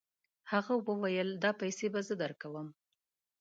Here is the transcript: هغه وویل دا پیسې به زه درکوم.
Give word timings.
هغه 0.51 0.73
وویل 0.87 1.29
دا 1.43 1.51
پیسې 1.61 1.87
به 1.93 1.99
زه 2.07 2.13
درکوم. 2.21 2.67